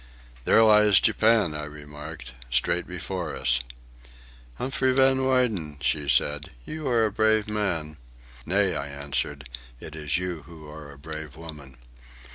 [0.45, 3.59] "There lies Japan," I remarked, "straight before us."
[4.55, 7.97] "Humphrey Van Weyden," she said, "you are a brave man."
[8.43, 9.47] "Nay," I answered,
[9.79, 11.77] "it is you who are a brave woman."